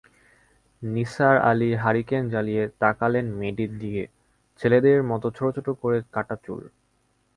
[0.81, 4.03] Nisar Ali hurricane জ্বালিয়ে তাকালেন মেয়েটির দিকে
[4.59, 6.61] ছেলেদের মতো ছোট ছোট করে কাটা চুল।